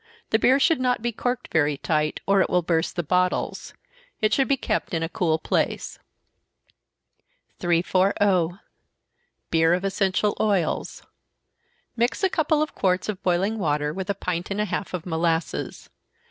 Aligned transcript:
The 0.31 0.39
beer 0.39 0.59
should 0.59 0.79
not 0.79 1.03
be 1.03 1.11
corked 1.11 1.53
very 1.53 1.77
tight, 1.77 2.21
or 2.25 2.41
it 2.41 2.49
will 2.49 2.63
burst 2.63 2.95
the 2.95 3.03
bottles. 3.03 3.75
It 4.19 4.33
should 4.33 4.47
be 4.47 4.57
kept 4.57 4.95
in 4.95 5.03
a 5.03 5.07
cool 5.07 5.37
place. 5.37 5.99
340. 7.59 8.57
Beer 9.51 9.75
of 9.75 9.83
Essential 9.85 10.35
Oils. 10.39 11.03
Mix 11.95 12.23
a 12.23 12.31
couple 12.31 12.63
of 12.63 12.73
quarts 12.73 13.09
of 13.09 13.21
boiling 13.21 13.59
water 13.59 13.93
with 13.93 14.09
a 14.09 14.15
pint 14.15 14.49
and 14.49 14.59
a 14.59 14.65
half 14.65 14.95
of 14.95 15.05
molasses. 15.05 15.91